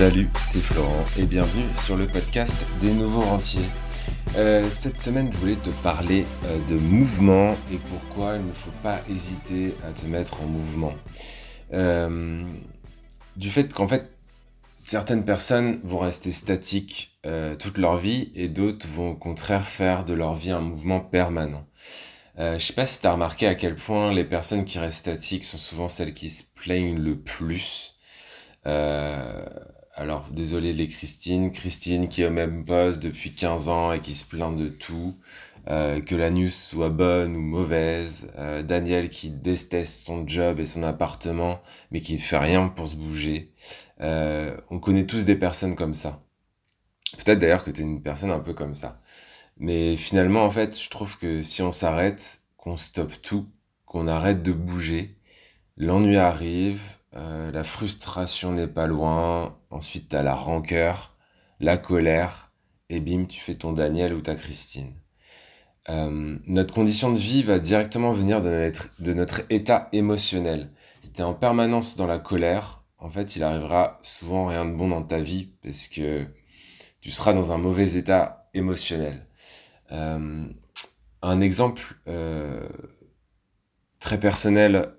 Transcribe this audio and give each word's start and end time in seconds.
Salut, 0.00 0.30
c'est 0.40 0.60
Florent 0.60 1.04
et 1.18 1.26
bienvenue 1.26 1.66
sur 1.76 1.94
le 1.94 2.06
podcast 2.06 2.64
des 2.80 2.90
nouveaux 2.94 3.20
rentiers. 3.20 3.68
Euh, 4.36 4.66
cette 4.70 4.98
semaine, 4.98 5.30
je 5.30 5.36
voulais 5.36 5.56
te 5.56 5.68
parler 5.82 6.24
euh, 6.46 6.58
de 6.68 6.76
mouvement 6.76 7.54
et 7.70 7.76
pourquoi 7.90 8.36
il 8.36 8.46
ne 8.46 8.52
faut 8.52 8.72
pas 8.82 9.00
hésiter 9.10 9.74
à 9.86 9.92
te 9.92 10.06
mettre 10.06 10.40
en 10.40 10.46
mouvement. 10.46 10.94
Euh, 11.74 12.42
du 13.36 13.50
fait 13.50 13.74
qu'en 13.74 13.86
fait, 13.86 14.10
certaines 14.86 15.26
personnes 15.26 15.80
vont 15.82 15.98
rester 15.98 16.32
statiques 16.32 17.20
toute 17.58 17.76
leur 17.76 17.98
vie 17.98 18.32
et 18.34 18.48
d'autres 18.48 18.88
vont 18.88 19.10
au 19.10 19.16
contraire 19.16 19.66
faire 19.66 20.06
de 20.06 20.14
leur 20.14 20.34
vie 20.34 20.50
un 20.50 20.62
mouvement 20.62 21.00
permanent. 21.00 21.66
je 22.38 22.56
sais 22.56 22.72
pas 22.72 22.86
si 22.86 23.02
tu 23.02 23.06
as 23.06 23.12
remarqué 23.12 23.46
à 23.46 23.54
quel 23.54 23.76
point 23.76 24.14
les 24.14 24.24
personnes 24.24 24.64
qui 24.64 24.78
restent 24.78 25.00
statiques 25.00 25.44
sont 25.44 25.58
souvent 25.58 25.88
celles 25.88 26.14
qui 26.14 26.30
se 26.30 26.44
plaignent 26.54 26.98
le 26.98 27.20
plus. 27.20 27.98
Alors, 30.00 30.30
désolé 30.30 30.72
les 30.72 30.88
Christine. 30.88 31.50
Christine 31.50 32.08
qui 32.08 32.22
est 32.22 32.26
au 32.26 32.30
même 32.30 32.64
poste 32.64 33.02
depuis 33.02 33.34
15 33.34 33.68
ans 33.68 33.92
et 33.92 34.00
qui 34.00 34.14
se 34.14 34.24
plaint 34.24 34.56
de 34.56 34.68
tout. 34.70 35.14
Euh, 35.68 36.00
que 36.00 36.14
la 36.14 36.30
news 36.30 36.48
soit 36.48 36.88
bonne 36.88 37.36
ou 37.36 37.40
mauvaise. 37.40 38.32
Euh, 38.38 38.62
Daniel 38.62 39.10
qui 39.10 39.28
déteste 39.28 40.06
son 40.06 40.26
job 40.26 40.58
et 40.58 40.64
son 40.64 40.84
appartement, 40.84 41.60
mais 41.90 42.00
qui 42.00 42.14
ne 42.14 42.18
fait 42.18 42.38
rien 42.38 42.68
pour 42.68 42.88
se 42.88 42.96
bouger. 42.96 43.52
Euh, 44.00 44.56
on 44.70 44.78
connaît 44.78 45.04
tous 45.04 45.26
des 45.26 45.36
personnes 45.36 45.74
comme 45.74 45.94
ça. 45.94 46.22
Peut-être 47.18 47.38
d'ailleurs 47.38 47.62
que 47.62 47.70
tu 47.70 47.82
es 47.82 47.84
une 47.84 48.02
personne 48.02 48.30
un 48.30 48.40
peu 48.40 48.54
comme 48.54 48.74
ça. 48.74 49.02
Mais 49.58 49.96
finalement, 49.96 50.44
en 50.46 50.50
fait, 50.50 50.80
je 50.80 50.88
trouve 50.88 51.18
que 51.18 51.42
si 51.42 51.60
on 51.60 51.72
s'arrête, 51.72 52.40
qu'on 52.56 52.78
stoppe 52.78 53.20
tout, 53.20 53.50
qu'on 53.84 54.08
arrête 54.08 54.42
de 54.42 54.52
bouger, 54.52 55.18
l'ennui 55.76 56.16
arrive, 56.16 56.80
euh, 57.16 57.50
la 57.50 57.64
frustration 57.64 58.52
n'est 58.52 58.68
pas 58.68 58.86
loin. 58.86 59.58
Ensuite, 59.70 60.10
tu 60.10 60.16
as 60.16 60.22
la 60.22 60.34
rancœur, 60.34 61.16
la 61.58 61.76
colère, 61.76 62.52
et 62.88 63.00
bim, 63.00 63.26
tu 63.26 63.40
fais 63.40 63.54
ton 63.54 63.72
Daniel 63.72 64.14
ou 64.14 64.20
ta 64.20 64.34
Christine. 64.34 64.94
Euh, 65.88 66.38
notre 66.46 66.74
condition 66.74 67.12
de 67.12 67.18
vie 67.18 67.42
va 67.42 67.58
directement 67.58 68.12
venir 68.12 68.40
de 68.42 69.12
notre, 69.12 69.42
état 69.50 69.88
émotionnel. 69.92 70.70
Si 71.00 71.12
tu 71.12 71.20
es 71.20 71.24
en 71.24 71.34
permanence 71.34 71.96
dans 71.96 72.06
la 72.06 72.18
colère, 72.18 72.84
en 72.98 73.08
fait, 73.08 73.36
il 73.36 73.42
arrivera 73.42 73.98
souvent 74.02 74.46
rien 74.46 74.64
de 74.66 74.72
bon 74.74 74.88
dans 74.88 75.02
ta 75.02 75.20
vie 75.20 75.50
parce 75.62 75.88
que 75.88 76.26
tu 77.00 77.10
seras 77.10 77.32
dans 77.32 77.52
un 77.52 77.58
mauvais 77.58 77.94
état 77.94 78.48
émotionnel. 78.54 79.26
Euh, 79.90 80.46
un 81.22 81.40
exemple 81.40 81.82
très 83.98 84.20
personnel 84.20 84.94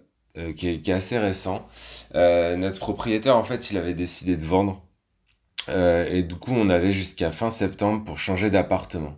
qui 0.56 0.68
est, 0.68 0.88
est, 0.88 0.94
assez 0.94 1.18
récent. 1.20 1.68
Euh, 2.16 2.58
notre 2.58 2.80
propriétaire, 2.80 3.38
en 3.38 3.44
fait, 3.44 3.72
il 3.72 3.78
avait 3.78 3.94
décidé 3.94 4.38
de 4.38 4.46
vendre. 4.46 4.84
Euh, 5.70 6.06
et 6.10 6.24
du 6.24 6.36
coup, 6.36 6.54
on 6.54 6.70
avait 6.70 6.92
jusqu'à 6.92 7.32
fin 7.32 7.50
septembre 7.50 8.04
pour 8.04 8.18
changer 8.18 8.50
d'appartement. 8.50 9.16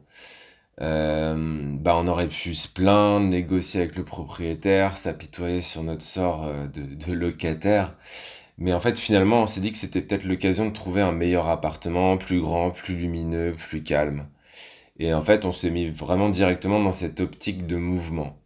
Euh, 0.81 1.35
bah, 1.79 1.95
on 1.97 2.07
aurait 2.07 2.27
pu 2.27 2.55
se 2.55 2.67
plaindre, 2.67 3.27
négocier 3.27 3.81
avec 3.81 3.95
le 3.95 4.03
propriétaire, 4.03 4.97
s'apitoyer 4.97 5.61
sur 5.61 5.83
notre 5.83 6.01
sort 6.03 6.51
de, 6.73 6.81
de, 6.95 7.13
locataire. 7.13 7.95
Mais 8.57 8.73
en 8.73 8.79
fait, 8.79 8.97
finalement, 8.99 9.43
on 9.43 9.47
s'est 9.47 9.61
dit 9.61 9.71
que 9.71 9.77
c'était 9.77 10.01
peut-être 10.01 10.25
l'occasion 10.25 10.65
de 10.67 10.73
trouver 10.73 11.01
un 11.01 11.11
meilleur 11.11 11.47
appartement, 11.47 12.17
plus 12.17 12.41
grand, 12.41 12.71
plus 12.71 12.95
lumineux, 12.95 13.53
plus 13.57 13.83
calme. 13.83 14.27
Et 14.99 15.13
en 15.13 15.21
fait, 15.23 15.45
on 15.45 15.51
s'est 15.51 15.71
mis 15.71 15.89
vraiment 15.89 16.29
directement 16.29 16.79
dans 16.79 16.91
cette 16.91 17.19
optique 17.19 17.67
de 17.67 17.77
mouvement. 17.77 18.37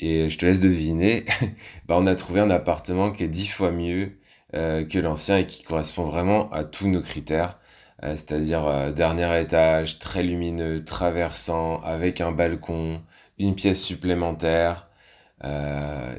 Et 0.00 0.30
je 0.30 0.38
te 0.38 0.46
laisse 0.46 0.60
deviner, 0.60 1.26
bah 1.86 1.96
on 1.98 2.06
a 2.06 2.14
trouvé 2.14 2.40
un 2.40 2.50
appartement 2.50 3.12
qui 3.12 3.24
est 3.24 3.28
dix 3.28 3.48
fois 3.48 3.70
mieux 3.70 4.18
euh, 4.54 4.84
que 4.84 4.98
l'ancien 4.98 5.38
et 5.38 5.46
qui 5.46 5.62
correspond 5.62 6.04
vraiment 6.04 6.50
à 6.52 6.64
tous 6.64 6.88
nos 6.88 7.02
critères. 7.02 7.58
Euh, 8.02 8.16
c'est-à-dire 8.16 8.66
euh, 8.66 8.92
dernier 8.92 9.40
étage, 9.42 9.98
très 9.98 10.22
lumineux, 10.22 10.82
traversant, 10.82 11.80
avec 11.82 12.22
un 12.22 12.32
balcon, 12.32 13.02
une 13.38 13.54
pièce 13.54 13.82
supplémentaire. 13.82 14.88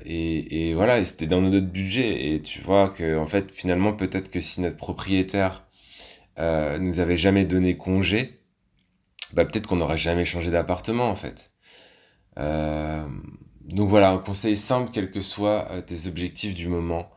Et, 0.05 0.69
et, 0.69 0.73
voilà, 0.73 0.99
et 0.99 1.05
c'était 1.05 1.27
dans 1.27 1.41
notre 1.41 1.67
budget. 1.67 2.33
Et 2.33 2.41
tu 2.41 2.61
vois 2.61 2.89
que 2.89 3.17
en 3.17 3.25
fait, 3.27 3.51
finalement, 3.51 3.93
peut-être 3.93 4.31
que 4.31 4.39
si 4.39 4.61
notre 4.61 4.77
propriétaire 4.77 5.65
nous 6.39 6.99
avait 6.99 7.17
jamais 7.17 7.45
donné 7.45 7.77
congé, 7.77 8.39
bah 9.33 9.45
peut-être 9.45 9.67
qu'on 9.67 9.75
n'aurait 9.77 9.97
jamais 9.97 10.25
changé 10.25 10.51
d'appartement 10.51 11.09
en 11.09 11.15
fait. 11.15 11.51
Donc 13.65 13.89
voilà, 13.89 14.11
un 14.11 14.17
conseil 14.17 14.55
simple, 14.55 14.91
quels 14.91 15.11
que 15.11 15.21
soient 15.21 15.67
euh, 15.71 15.81
tes 15.81 16.07
objectifs 16.07 16.55
du 16.55 16.67
moment, 16.67 17.09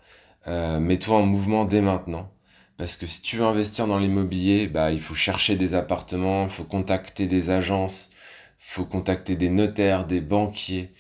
euh, 0.47 0.79
mets-toi 0.81 1.17
en 1.17 1.27
mouvement 1.27 1.65
dès 1.65 1.81
maintenant. 1.81 2.31
Parce 2.77 2.97
que 2.97 3.07
si 3.07 3.23
tu 3.23 3.37
veux 3.39 3.45
investir 3.45 3.87
dans 3.87 3.99
l'immobilier, 3.99 4.67
bah, 4.67 4.91
il 4.91 5.01
faut 5.01 5.15
chercher 5.15 5.57
des 5.57 5.75
appartements, 5.75 6.45
il 6.45 6.51
faut 6.51 6.65
contacter 6.65 7.27
des 7.27 7.51
agences, 7.51 8.11
il 8.59 8.73
faut 8.73 8.85
contacter 8.85 9.37
des 9.37 9.49
notaires, 9.49 10.07
des 10.07 10.21
banquiers, 10.21 10.93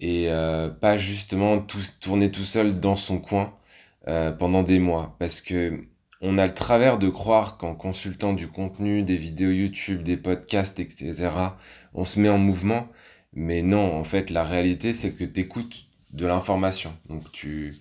et 0.00 0.26
euh, 0.28 0.68
pas 0.68 0.96
justement 0.96 1.64
tourner 2.00 2.30
tout 2.30 2.44
seul 2.44 2.80
dans 2.80 2.96
son 2.96 3.18
coin 3.18 3.54
pendant 4.38 4.64
des 4.64 4.80
mois. 4.80 5.14
Parce 5.20 5.40
que 5.40 5.84
on 6.20 6.38
a 6.38 6.46
le 6.46 6.54
travers 6.54 6.98
de 6.98 7.08
croire 7.08 7.56
qu'en 7.56 7.74
consultant 7.74 8.32
du 8.32 8.48
contenu, 8.48 9.02
des 9.02 9.16
vidéos 9.16 9.50
YouTube, 9.50 10.02
des 10.02 10.16
podcasts, 10.16 10.78
etc., 10.80 11.30
on 11.94 12.04
se 12.04 12.20
met 12.20 12.28
en 12.28 12.38
mouvement. 12.38 12.88
Mais 13.34 13.62
non, 13.62 13.96
en 13.96 14.04
fait, 14.04 14.30
la 14.30 14.44
réalité, 14.44 14.92
c'est 14.92 15.12
que 15.12 15.24
tu 15.24 15.40
écoutes 15.40 15.86
de 16.12 16.26
l'information. 16.26 16.92
Donc, 17.08 17.30
tu, 17.32 17.72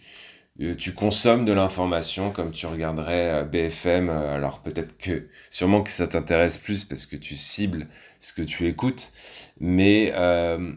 euh, 0.61 0.75
tu 0.75 0.93
consommes 0.93 1.45
de 1.45 1.53
l'information 1.53 2.31
comme 2.31 2.51
tu 2.51 2.65
regarderais 2.67 3.41
euh, 3.41 3.43
BFM. 3.43 4.09
Euh, 4.09 4.35
alors, 4.35 4.61
peut-être 4.61 4.97
que, 4.97 5.27
sûrement 5.49 5.83
que 5.83 5.91
ça 5.91 6.07
t'intéresse 6.07 6.57
plus 6.57 6.83
parce 6.85 7.05
que 7.05 7.15
tu 7.17 7.35
cibles 7.35 7.87
ce 8.19 8.33
que 8.33 8.41
tu 8.43 8.67
écoutes. 8.67 9.11
Mais 9.59 10.13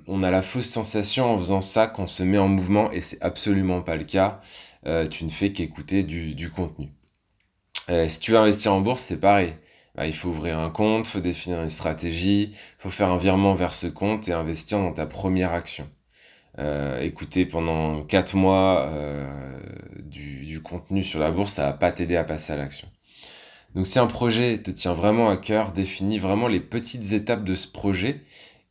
on 0.08 0.22
a 0.22 0.30
la 0.30 0.42
fausse 0.42 0.68
sensation 0.68 1.26
en 1.34 1.38
faisant 1.38 1.62
ça 1.62 1.86
qu'on 1.86 2.06
se 2.06 2.22
met 2.22 2.36
en 2.38 2.48
mouvement 2.48 2.92
et 2.92 3.00
c'est 3.00 3.22
absolument 3.24 3.80
pas 3.80 3.96
le 3.96 4.04
cas. 4.04 4.40
tu 5.10 5.24
ne 5.24 5.30
fais 5.30 5.52
qu'écouter 5.52 6.02
du, 6.02 6.34
du 6.34 6.50
contenu. 6.50 6.90
si 8.08 8.20
tu 8.20 8.32
veux 8.32 8.38
investir 8.38 8.74
en 8.74 8.80
bourse, 8.82 9.02
c'est 9.02 9.20
pareil. 9.20 9.54
Bah, 9.94 10.06
il 10.06 10.14
faut 10.14 10.28
ouvrir 10.28 10.58
un 10.58 10.70
compte, 10.70 11.06
faut 11.06 11.20
définir 11.20 11.62
une 11.62 11.68
stratégie, 11.68 12.56
faut 12.78 12.90
faire 12.90 13.10
un 13.10 13.18
virement 13.18 13.54
vers 13.54 13.72
ce 13.72 13.86
compte 13.86 14.28
et 14.28 14.32
investir 14.32 14.78
dans 14.78 14.92
ta 14.92 15.06
première 15.06 15.52
action. 15.52 15.88
Euh, 16.58 17.00
écouter 17.00 17.46
pendant 17.46 18.02
4 18.04 18.36
mois 18.36 18.86
euh, 18.88 19.60
du, 20.02 20.46
du, 20.46 20.62
contenu 20.62 21.02
sur 21.02 21.20
la 21.20 21.32
bourse, 21.32 21.54
ça 21.54 21.64
va 21.66 21.72
pas 21.72 21.92
t'aider 21.92 22.16
à 22.16 22.24
passer 22.24 22.52
à 22.52 22.56
l'action. 22.56 22.88
Donc 23.74 23.86
si 23.86 23.98
un 23.98 24.06
projet 24.06 24.58
te 24.58 24.70
tient 24.70 24.94
vraiment 24.94 25.30
à 25.30 25.36
cœur, 25.36 25.72
définis 25.72 26.18
vraiment 26.18 26.46
les 26.46 26.60
petites 26.60 27.12
étapes 27.12 27.44
de 27.44 27.54
ce 27.54 27.66
projet 27.68 28.22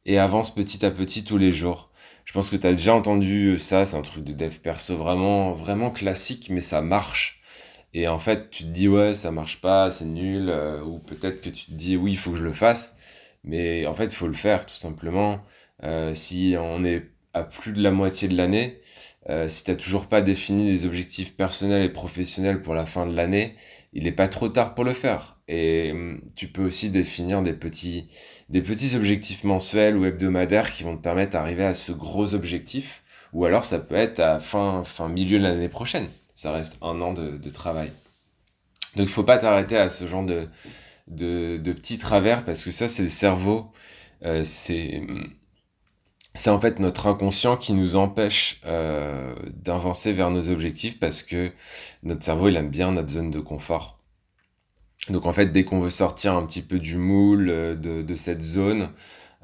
et 0.05 0.17
avance 0.17 0.53
petit 0.53 0.85
à 0.85 0.91
petit 0.91 1.23
tous 1.25 1.37
les 1.37 1.51
jours. 1.51 1.91
Je 2.25 2.33
pense 2.33 2.49
que 2.49 2.55
tu 2.55 2.67
as 2.67 2.71
déjà 2.71 2.95
entendu 2.95 3.57
ça, 3.57 3.85
c'est 3.85 3.97
un 3.97 4.01
truc 4.01 4.23
de 4.23 4.33
dev 4.33 4.57
perso 4.59 4.95
vraiment, 4.95 5.51
vraiment 5.53 5.91
classique, 5.91 6.49
mais 6.49 6.61
ça 6.61 6.81
marche. 6.81 7.41
Et 7.93 8.07
en 8.07 8.17
fait, 8.17 8.49
tu 8.49 8.63
te 8.63 8.69
dis, 8.69 8.87
ouais, 8.87 9.13
ça 9.13 9.31
marche 9.31 9.61
pas, 9.61 9.89
c'est 9.91 10.05
nul, 10.05 10.49
euh, 10.49 10.81
ou 10.83 10.99
peut-être 10.99 11.41
que 11.41 11.49
tu 11.49 11.65
te 11.65 11.71
dis, 11.73 11.95
oui, 11.95 12.11
il 12.13 12.17
faut 12.17 12.31
que 12.31 12.37
je 12.37 12.43
le 12.43 12.53
fasse. 12.53 12.97
Mais 13.43 13.85
en 13.85 13.93
fait, 13.93 14.05
il 14.05 14.15
faut 14.15 14.27
le 14.27 14.33
faire, 14.33 14.65
tout 14.65 14.75
simplement. 14.75 15.41
Euh, 15.83 16.13
si 16.15 16.55
on 16.59 16.83
est 16.85 17.03
à 17.33 17.43
plus 17.43 17.73
de 17.73 17.81
la 17.83 17.91
moitié 17.91 18.27
de 18.27 18.35
l'année, 18.37 18.81
euh, 19.29 19.47
si 19.47 19.63
tu 19.63 19.71
n'as 19.71 19.77
toujours 19.77 20.07
pas 20.07 20.21
défini 20.21 20.65
des 20.65 20.85
objectifs 20.85 21.35
personnels 21.35 21.83
et 21.83 21.89
professionnels 21.89 22.61
pour 22.61 22.73
la 22.73 22.85
fin 22.85 23.05
de 23.05 23.15
l'année, 23.15 23.55
il 23.93 24.05
n'est 24.05 24.11
pas 24.11 24.27
trop 24.27 24.49
tard 24.49 24.75
pour 24.75 24.83
le 24.83 24.93
faire. 24.93 25.39
Et 25.47 25.91
hum, 25.91 26.21
tu 26.35 26.47
peux 26.47 26.63
aussi 26.65 26.89
définir 26.89 27.41
des 27.41 27.53
petits, 27.53 28.07
des 28.49 28.61
petits 28.61 28.95
objectifs 28.95 29.43
mensuels 29.43 29.97
ou 29.97 30.05
hebdomadaires 30.05 30.71
qui 30.71 30.83
vont 30.83 30.97
te 30.97 31.01
permettre 31.01 31.33
d'arriver 31.33 31.65
à 31.65 31.73
ce 31.73 31.91
gros 31.91 32.33
objectif. 32.33 33.03
Ou 33.33 33.45
alors 33.45 33.65
ça 33.65 33.79
peut 33.79 33.95
être 33.95 34.19
à 34.19 34.39
fin, 34.39 34.83
fin 34.83 35.09
milieu 35.09 35.39
de 35.39 35.43
l'année 35.43 35.69
prochaine 35.69 36.07
ça 36.33 36.51
reste 36.51 36.77
un 36.81 37.01
an 37.01 37.13
de, 37.13 37.49
travail. 37.49 37.91
Donc 38.95 39.07
il 39.07 39.11
faut 39.11 39.23
pas 39.23 39.37
t'arrêter 39.37 39.77
à 39.77 39.89
ce 39.89 40.05
genre 40.05 40.25
de, 40.25 40.47
de, 41.07 41.73
petits 41.73 41.97
travers 41.97 42.43
parce 42.43 42.63
que 42.63 42.71
ça 42.71 42.87
c'est 42.87 43.03
le 43.03 43.09
cerveau, 43.09 43.71
euh, 44.25 44.43
c'est 44.43 45.01
en 46.47 46.59
fait 46.59 46.79
notre 46.79 47.07
inconscient 47.07 47.57
qui 47.57 47.73
nous 47.73 47.95
empêche 47.95 48.61
euh, 48.65 49.35
d'avancer 49.53 50.13
vers 50.13 50.31
nos 50.31 50.49
objectifs 50.49 50.99
parce 50.99 51.21
que 51.21 51.51
notre 52.03 52.23
cerveau 52.23 52.47
il 52.47 52.55
aime 52.55 52.69
bien 52.69 52.91
notre 52.91 53.09
zone 53.09 53.31
de 53.31 53.39
confort. 53.39 53.99
Donc 55.09 55.25
en 55.25 55.33
fait 55.33 55.47
dès 55.47 55.63
qu'on 55.65 55.81
veut 55.81 55.89
sortir 55.89 56.33
un 56.35 56.45
petit 56.45 56.61
peu 56.61 56.79
du 56.79 56.97
moule 56.97 57.49
euh, 57.49 57.75
de, 57.75 58.01
de 58.01 58.15
cette 58.15 58.41
zone, 58.41 58.89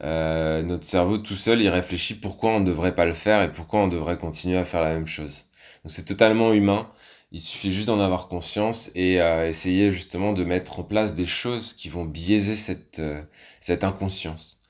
notre 0.01 0.83
cerveau 0.85 1.17
tout 1.17 1.35
seul 1.35 1.61
il 1.61 1.69
réfléchit 1.69 2.15
pourquoi 2.15 2.51
on 2.51 2.59
ne 2.59 2.65
devrait 2.65 2.95
pas 2.95 3.05
le 3.05 3.13
faire 3.13 3.41
et 3.43 3.51
pourquoi 3.51 3.81
on 3.81 3.87
devrait 3.87 4.17
continuer 4.17 4.57
à 4.57 4.65
faire 4.65 4.81
la 4.81 4.93
même 4.93 5.07
chose. 5.07 5.45
Donc 5.83 5.91
c'est 5.91 6.05
totalement 6.05 6.53
humain. 6.53 6.89
Il 7.31 7.41
suffit 7.41 7.71
juste 7.71 7.87
d'en 7.87 7.99
avoir 7.99 8.27
conscience 8.27 8.91
et 8.95 9.21
euh, 9.21 9.47
essayer 9.47 9.91
justement 9.91 10.33
de 10.33 10.43
mettre 10.43 10.79
en 10.79 10.83
place 10.83 11.13
des 11.13 11.27
choses 11.27 11.73
qui 11.73 11.87
vont 11.89 12.05
biaiser 12.05 12.55
cette, 12.55 12.99
euh, 12.99 13.21
cette 13.59 13.83
inconscience. 13.83 14.63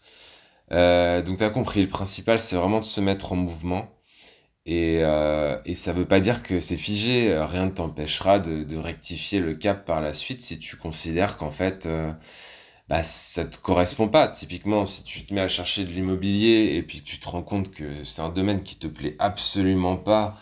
Euh, 0.71 1.21
donc 1.21 1.37
tu 1.39 1.43
as 1.43 1.49
compris, 1.49 1.81
le 1.81 1.87
principal 1.87 2.39
c'est 2.39 2.55
vraiment 2.55 2.79
de 2.79 2.85
se 2.85 3.01
mettre 3.01 3.33
en 3.33 3.35
mouvement 3.35 3.89
Et, 4.65 4.99
euh, 5.03 5.57
ça 5.75 5.93
veut 5.93 6.05
pas 6.07 6.19
dire 6.19 6.43
que 6.43 6.59
c'est 6.59 6.77
figé, 6.77 7.35
rien 7.39 7.65
ne 7.65 7.71
t'empêchera 7.71 8.39
de, 8.39 8.77
rectifier 8.77 9.39
le 9.39 9.55
cap 9.55 9.85
par 9.85 10.01
la 10.01 10.13
suite 10.13 10.41
si 10.41 10.59
tu 10.59 10.77
considères 10.77 11.37
qu'en 11.37 11.51
fait, 11.51 11.85
euh, 11.87 12.13
bah, 12.89 13.03
ça 13.03 13.45
te 13.45 13.57
correspond 13.57 14.07
pas. 14.07 14.27
Typiquement, 14.27 14.83
si 14.85 15.03
tu 15.03 15.23
te 15.25 15.33
mets 15.33 15.41
à 15.41 15.47
chercher 15.47 15.85
de 15.85 15.91
l'immobilier 15.91 16.75
et 16.75 16.83
puis 16.83 17.01
tu 17.03 17.19
te 17.19 17.29
rends 17.29 17.43
compte 17.43 17.71
que 17.71 18.03
c'est 18.03 18.21
un 18.21 18.29
domaine 18.29 18.63
qui 18.63 18.77
te 18.77 18.87
plaît 18.87 19.15
absolument 19.19 19.95
pas, 19.95 20.37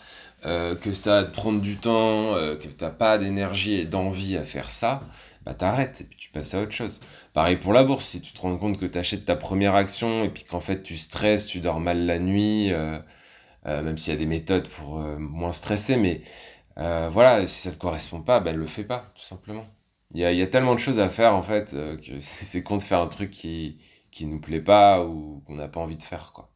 euh, 0.46 0.74
que 0.76 0.92
ça 0.92 1.22
va 1.22 1.24
te 1.24 1.34
prendre 1.34 1.60
du 1.60 1.76
temps, 1.76 2.34
euh, 2.34 2.56
que 2.56 2.68
t'as 2.68 2.90
pas 2.90 3.18
d'énergie 3.18 3.74
et 3.74 3.84
d'envie 3.84 4.36
à 4.36 4.44
faire 4.44 4.70
ça, 4.70 5.02
bah 5.44 5.54
t'arrêtes 5.54 6.00
et 6.02 6.04
puis 6.04 6.16
tu 6.16 6.30
passes 6.30 6.54
à 6.54 6.62
autre 6.62 6.72
chose. 6.72 7.00
Pareil 7.34 7.56
pour 7.56 7.72
la 7.72 7.84
bourse, 7.84 8.06
si 8.06 8.20
tu 8.20 8.32
te 8.32 8.40
rends 8.40 8.56
compte 8.56 8.78
que 8.78 8.86
tu 8.86 8.98
achètes 8.98 9.24
ta 9.26 9.36
première 9.36 9.74
action 9.74 10.24
et 10.24 10.30
puis 10.30 10.44
qu'en 10.44 10.60
fait 10.60 10.82
tu 10.82 10.96
stresses, 10.96 11.46
tu 11.46 11.60
dors 11.60 11.80
mal 11.80 12.06
la 12.06 12.18
nuit, 12.18 12.72
euh, 12.72 12.98
euh, 13.66 13.82
même 13.82 13.98
s'il 13.98 14.12
y 14.14 14.16
a 14.16 14.18
des 14.18 14.26
méthodes 14.26 14.68
pour 14.68 14.98
moins 15.00 15.52
stresser, 15.52 15.96
mais 15.96 16.22
voilà, 16.76 17.46
si 17.46 17.60
ça 17.62 17.72
te 17.72 17.78
correspond 17.78 18.22
pas, 18.22 18.40
ben 18.40 18.56
le 18.56 18.66
fais 18.66 18.84
pas, 18.84 19.12
tout 19.14 19.22
simplement. 19.22 19.66
Il 20.12 20.20
y 20.20 20.24
a, 20.26 20.32
y 20.32 20.42
a 20.42 20.46
tellement 20.46 20.74
de 20.74 20.78
choses 20.80 20.98
à 21.00 21.08
faire 21.08 21.34
en 21.34 21.40
fait 21.42 21.72
euh, 21.72 21.96
que 21.96 22.18
c'est 22.20 22.62
con 22.62 22.76
de 22.76 22.82
faire 22.82 23.00
un 23.00 23.06
truc 23.08 23.30
qui 23.30 23.78
qui 24.10 24.26
nous 24.26 24.38
plaît 24.40 24.60
pas 24.60 25.02
ou 25.04 25.42
qu'on 25.46 25.54
n'a 25.54 25.68
pas 25.68 25.80
envie 25.80 25.96
de 25.96 26.02
faire 26.02 26.32
quoi. 26.34 26.50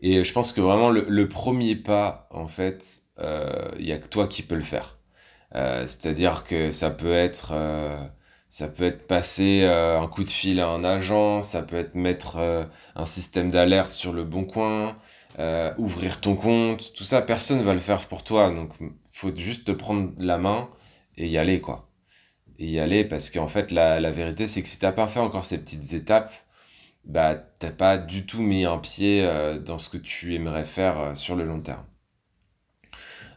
Et 0.00 0.24
je 0.24 0.32
pense 0.32 0.52
que 0.52 0.60
vraiment 0.60 0.90
le, 0.90 1.04
le 1.08 1.28
premier 1.28 1.76
pas 1.76 2.26
en 2.30 2.48
fait, 2.48 3.02
euh, 3.18 3.70
il 3.78 3.86
y 3.86 3.92
a 3.92 3.98
que 3.98 4.08
toi 4.08 4.26
qui 4.28 4.42
peux 4.42 4.54
le 4.56 4.60
faire. 4.62 4.98
Euh, 5.54 5.82
c'est-à-dire 5.86 6.44
que 6.44 6.70
ça 6.72 6.90
peut 6.90 7.12
être 7.14 7.52
euh, 7.54 7.98
ça 8.48 8.68
peut 8.68 8.84
être 8.84 9.06
passer 9.06 9.62
euh, 9.64 10.00
un 10.00 10.08
coup 10.08 10.24
de 10.24 10.30
fil 10.30 10.60
à 10.60 10.68
un 10.68 10.84
agent, 10.84 11.42
ça 11.42 11.62
peut 11.62 11.76
être 11.76 11.94
mettre 11.96 12.38
euh, 12.38 12.64
un 12.96 13.06
système 13.06 13.50
d'alerte 13.50 13.90
sur 13.92 14.12
le 14.12 14.24
bon 14.24 14.44
coin, 14.46 14.96
euh, 15.40 15.72
ouvrir 15.78 16.20
ton 16.20 16.36
compte, 16.36 16.92
tout 16.94 17.04
ça, 17.04 17.22
personne 17.22 17.62
va 17.62 17.74
le 17.74 17.80
faire 17.80 18.08
pour 18.08 18.24
toi. 18.24 18.50
Donc, 18.50 18.72
faut 19.12 19.34
juste 19.36 19.66
te 19.66 19.72
prendre 19.72 20.12
la 20.18 20.38
main 20.38 20.70
et 21.18 21.28
y 21.28 21.38
aller, 21.38 21.60
quoi. 21.60 21.88
Et 22.62 22.66
y 22.66 22.78
aller 22.78 23.04
parce 23.04 23.28
qu'en 23.28 23.48
fait, 23.48 23.72
la, 23.72 23.98
la 23.98 24.12
vérité, 24.12 24.46
c'est 24.46 24.62
que 24.62 24.68
si 24.68 24.78
t'as 24.78 24.92
pas 24.92 25.08
fait 25.08 25.18
encore 25.18 25.44
ces 25.44 25.58
petites 25.58 25.94
étapes, 25.94 26.32
bah, 27.04 27.34
t'as 27.34 27.72
pas 27.72 27.98
du 27.98 28.24
tout 28.24 28.40
mis 28.40 28.64
un 28.64 28.78
pied 28.78 29.24
euh, 29.24 29.58
dans 29.58 29.78
ce 29.78 29.88
que 29.88 29.96
tu 29.98 30.34
aimerais 30.36 30.64
faire 30.64 31.00
euh, 31.00 31.14
sur 31.14 31.34
le 31.34 31.44
long 31.44 31.60
terme. 31.60 31.84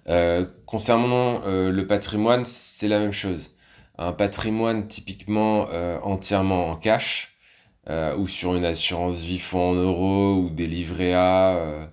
Euh, 0.10 0.46
concernant 0.68 1.42
le 1.46 1.88
patrimoine, 1.88 2.46
c'est 2.46 2.88
la 2.88 3.00
même 3.00 3.12
chose. 3.12 3.56
Un 3.98 4.14
patrimoine 4.14 4.88
typiquement 4.88 5.70
entièrement 6.04 6.68
en 6.70 6.76
cash, 6.76 7.36
ou 7.90 8.28
sur 8.28 8.56
une 8.56 8.66
assurance 8.66 9.22
vie 9.24 9.40
fonds 9.40 9.72
en 9.72 9.74
euros, 9.74 10.36
ou 10.36 10.50
des 10.52 10.68
livrets 10.68 11.14
A, 11.16 11.90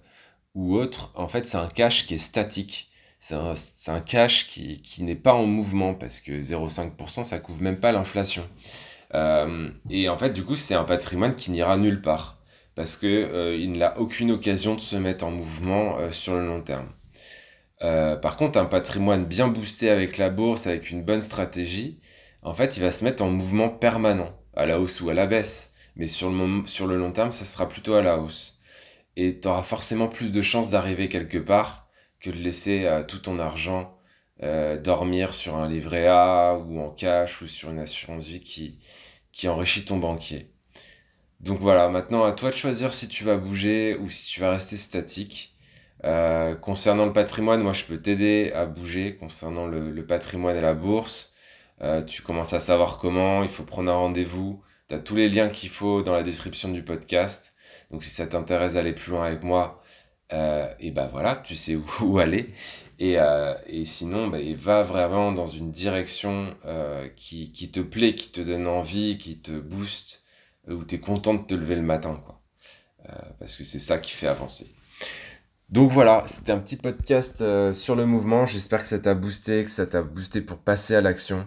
ou 0.54 0.76
autre, 0.76 1.12
en 1.14 1.28
fait, 1.28 1.46
c'est 1.46 1.56
un 1.56 1.68
cash 1.68 2.06
qui 2.06 2.14
est 2.14 2.18
statique. 2.18 2.90
C'est 3.22 3.36
un, 3.36 3.52
un 3.94 4.00
cash 4.00 4.48
qui, 4.48 4.82
qui 4.82 5.04
n'est 5.04 5.14
pas 5.14 5.32
en 5.32 5.46
mouvement, 5.46 5.94
parce 5.94 6.18
que 6.18 6.32
0,5%, 6.32 7.22
ça 7.22 7.38
couvre 7.38 7.62
même 7.62 7.78
pas 7.78 7.92
l'inflation. 7.92 8.42
Euh, 9.14 9.70
et 9.90 10.08
en 10.08 10.18
fait, 10.18 10.30
du 10.30 10.42
coup, 10.42 10.56
c'est 10.56 10.74
un 10.74 10.82
patrimoine 10.82 11.36
qui 11.36 11.52
n'ira 11.52 11.76
nulle 11.76 12.02
part, 12.02 12.38
parce 12.74 12.96
que 12.96 13.06
euh, 13.06 13.54
il 13.54 13.78
n'a 13.78 13.96
aucune 14.00 14.32
occasion 14.32 14.74
de 14.74 14.80
se 14.80 14.96
mettre 14.96 15.24
en 15.24 15.30
mouvement 15.30 15.98
euh, 16.00 16.10
sur 16.10 16.34
le 16.34 16.44
long 16.44 16.62
terme. 16.62 16.88
Euh, 17.82 18.16
par 18.16 18.36
contre, 18.36 18.58
un 18.58 18.64
patrimoine 18.64 19.24
bien 19.24 19.46
boosté 19.46 19.88
avec 19.88 20.18
la 20.18 20.28
bourse, 20.28 20.66
avec 20.66 20.90
une 20.90 21.04
bonne 21.04 21.22
stratégie, 21.22 22.00
en 22.42 22.54
fait, 22.54 22.76
il 22.76 22.82
va 22.82 22.90
se 22.90 23.04
mettre 23.04 23.22
en 23.22 23.30
mouvement 23.30 23.68
permanent, 23.68 24.36
à 24.56 24.66
la 24.66 24.80
hausse 24.80 25.00
ou 25.00 25.10
à 25.10 25.14
la 25.14 25.28
baisse. 25.28 25.74
Mais 25.94 26.08
sur 26.08 26.28
le, 26.28 26.66
sur 26.66 26.88
le 26.88 26.96
long 26.96 27.12
terme, 27.12 27.30
ça 27.30 27.44
sera 27.44 27.68
plutôt 27.68 27.94
à 27.94 28.02
la 28.02 28.18
hausse. 28.18 28.58
Et 29.14 29.38
tu 29.38 29.46
auras 29.46 29.62
forcément 29.62 30.08
plus 30.08 30.32
de 30.32 30.42
chances 30.42 30.70
d'arriver 30.70 31.08
quelque 31.08 31.38
part 31.38 31.81
que 32.22 32.30
de 32.30 32.36
laisser 32.36 32.88
tout 33.08 33.18
ton 33.18 33.38
argent 33.38 33.94
euh, 34.42 34.76
dormir 34.76 35.34
sur 35.34 35.56
un 35.56 35.68
livret 35.68 36.08
A 36.08 36.54
ou 36.56 36.80
en 36.80 36.90
cash 36.90 37.42
ou 37.42 37.46
sur 37.46 37.70
une 37.70 37.78
assurance 37.78 38.24
vie 38.26 38.40
qui, 38.40 38.78
qui 39.30 39.46
enrichit 39.48 39.84
ton 39.84 39.98
banquier. 39.98 40.50
Donc 41.40 41.60
voilà, 41.60 41.88
maintenant 41.88 42.24
à 42.24 42.32
toi 42.32 42.50
de 42.50 42.56
choisir 42.56 42.92
si 42.92 43.08
tu 43.08 43.24
vas 43.24 43.36
bouger 43.36 43.96
ou 43.96 44.08
si 44.10 44.26
tu 44.26 44.40
vas 44.40 44.50
rester 44.50 44.76
statique. 44.76 45.54
Euh, 46.04 46.56
concernant 46.56 47.06
le 47.06 47.12
patrimoine, 47.12 47.62
moi 47.62 47.72
je 47.72 47.84
peux 47.84 47.98
t'aider 47.98 48.50
à 48.52 48.66
bouger 48.66 49.14
concernant 49.16 49.66
le, 49.66 49.92
le 49.92 50.06
patrimoine 50.06 50.56
et 50.56 50.60
la 50.60 50.74
bourse. 50.74 51.34
Euh, 51.82 52.02
tu 52.02 52.22
commences 52.22 52.52
à 52.52 52.60
savoir 52.60 52.98
comment, 52.98 53.42
il 53.44 53.48
faut 53.48 53.64
prendre 53.64 53.92
un 53.92 53.96
rendez-vous. 53.96 54.60
Tu 54.88 54.94
as 54.94 54.98
tous 54.98 55.14
les 55.16 55.28
liens 55.28 55.48
qu'il 55.48 55.70
faut 55.70 56.02
dans 56.02 56.12
la 56.14 56.22
description 56.24 56.70
du 56.70 56.82
podcast. 56.82 57.54
Donc 57.92 58.02
si 58.02 58.10
ça 58.10 58.26
t'intéresse 58.26 58.74
d'aller 58.74 58.92
plus 58.92 59.12
loin 59.12 59.26
avec 59.26 59.44
moi, 59.44 59.81
euh, 60.32 60.66
et 60.80 60.90
ben 60.90 61.06
voilà, 61.06 61.36
tu 61.44 61.54
sais 61.54 61.76
où, 62.00 62.18
aller. 62.18 62.50
Et, 62.98 63.18
euh, 63.18 63.54
et 63.66 63.84
sinon, 63.84 64.28
bah, 64.28 64.38
va 64.56 64.82
vraiment 64.82 65.32
dans 65.32 65.46
une 65.46 65.70
direction 65.70 66.54
euh, 66.66 67.08
qui, 67.16 67.52
qui 67.52 67.70
te 67.70 67.80
plaît, 67.80 68.14
qui 68.14 68.30
te 68.30 68.40
donne 68.40 68.66
envie, 68.66 69.18
qui 69.18 69.38
te 69.38 69.52
booste, 69.52 70.22
où 70.68 70.84
tu 70.84 70.96
es 70.96 70.98
content 70.98 71.34
de 71.34 71.44
te 71.44 71.54
lever 71.54 71.76
le 71.76 71.82
matin, 71.82 72.20
quoi. 72.24 72.38
Parce 73.40 73.56
que 73.56 73.64
c'est 73.64 73.80
ça 73.80 73.98
qui 73.98 74.12
fait 74.12 74.28
avancer. 74.28 74.72
Donc 75.70 75.90
voilà, 75.90 76.24
c'était 76.28 76.52
un 76.52 76.58
petit 76.58 76.76
podcast 76.76 77.42
sur 77.72 77.96
le 77.96 78.06
mouvement. 78.06 78.46
J'espère 78.46 78.80
que 78.80 78.86
ça 78.86 79.00
t'a 79.00 79.14
boosté, 79.14 79.64
que 79.64 79.70
ça 79.70 79.86
t'a 79.86 80.02
boosté 80.02 80.40
pour 80.40 80.58
passer 80.58 80.94
à 80.94 81.00
l'action. 81.00 81.46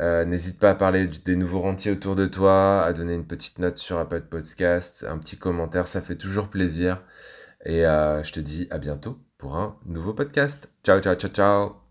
N'hésite 0.00 0.58
pas 0.58 0.70
à 0.70 0.74
parler 0.74 1.06
des 1.06 1.36
nouveaux 1.36 1.60
rentiers 1.60 1.92
autour 1.92 2.16
de 2.16 2.24
toi, 2.24 2.84
à 2.84 2.92
donner 2.94 3.14
une 3.14 3.26
petite 3.26 3.58
note 3.58 3.76
sur 3.76 3.98
Apple 3.98 4.22
Podcast, 4.22 5.04
un 5.06 5.18
petit 5.18 5.36
commentaire, 5.36 5.86
ça 5.86 6.00
fait 6.00 6.16
toujours 6.16 6.48
plaisir. 6.48 7.04
Et 7.64 7.86
euh, 7.86 8.22
je 8.22 8.32
te 8.32 8.40
dis 8.40 8.68
à 8.70 8.78
bientôt 8.78 9.18
pour 9.38 9.56
un 9.56 9.76
nouveau 9.86 10.14
podcast. 10.14 10.70
Ciao, 10.84 11.00
ciao, 11.00 11.14
ciao, 11.14 11.30
ciao. 11.30 11.83